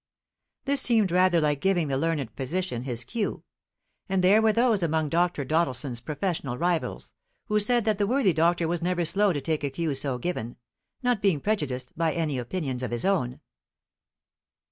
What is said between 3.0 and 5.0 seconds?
cue. And there were those